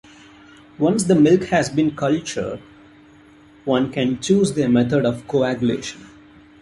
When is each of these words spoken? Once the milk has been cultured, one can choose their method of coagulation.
Once 0.79 1.03
the 1.03 1.13
milk 1.13 1.43
has 1.43 1.69
been 1.69 1.95
cultured, 1.95 2.59
one 3.65 3.91
can 3.91 4.19
choose 4.19 4.53
their 4.53 4.67
method 4.67 5.05
of 5.05 5.27
coagulation. 5.27 6.01